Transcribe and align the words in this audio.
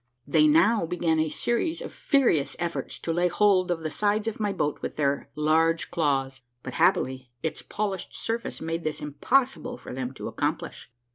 They 0.25 0.47
now 0.47 0.87
began 0.87 1.19
a 1.19 1.29
series 1.29 1.79
of 1.79 1.93
furious 1.93 2.55
efforts 2.57 2.97
to 2.97 3.13
lay 3.13 3.27
hold 3.27 3.69
of 3.69 3.81
the 3.81 3.91
sides 3.91 4.27
of 4.27 4.39
my 4.39 4.51
boat 4.51 4.81
with 4.81 4.95
their 4.95 5.29
Imge 5.37 5.91
claws, 5.91 6.41
but 6.63 6.73
happily 6.73 7.29
its 7.43 7.61
polished 7.61 8.15
surface 8.15 8.59
made 8.59 8.83
this 8.83 8.99
impossible 8.99 9.77
for 9.77 9.93
them 9.93 10.11
to 10.15 10.27
accomplish. 10.27 10.87